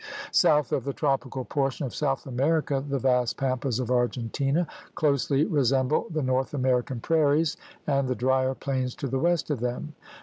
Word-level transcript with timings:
South 0.31 0.71
of 0.71 0.83
the 0.83 0.93
tropical 0.93 1.45
portion 1.45 1.85
of 1.85 1.93
South 1.93 2.25
America 2.25 2.83
the 2.89 2.97
vast 2.97 3.37
pampas 3.37 3.79
of 3.79 3.91
Argentina 3.91 4.65
closely 4.95 5.45
resemble 5.45 6.07
the 6.09 6.23
North 6.23 6.55
American 6.55 6.99
prairies 6.99 7.55
and 7.85 8.07
the 8.07 8.15
drier 8.15 8.55
plains 8.55 8.95
to 8.95 9.05
the 9.07 9.19
west 9.19 9.51
of 9.51 9.59
them. 9.59 9.93